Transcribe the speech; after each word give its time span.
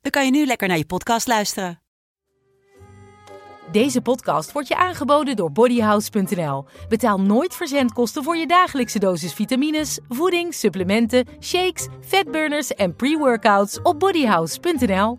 dan 0.00 0.10
kan 0.10 0.24
je 0.24 0.30
nu 0.30 0.46
lekker 0.46 0.68
naar 0.68 0.78
je 0.78 0.86
podcast 0.86 1.26
luisteren. 1.26 1.80
Deze 3.72 4.00
podcast 4.00 4.52
wordt 4.52 4.68
je 4.68 4.76
aangeboden 4.76 5.36
door 5.36 5.52
bodyhouse.nl. 5.52 6.64
Betaal 6.88 7.20
nooit 7.20 7.54
verzendkosten 7.54 8.24
voor 8.24 8.36
je 8.36 8.46
dagelijkse 8.46 8.98
dosis 8.98 9.34
vitamines, 9.34 9.98
voeding, 10.08 10.54
supplementen, 10.54 11.26
shakes, 11.40 11.88
fatburners 12.00 12.74
en 12.74 12.96
pre-workouts 12.96 13.82
op 13.82 13.98
bodyhouse.nl. 13.98 15.18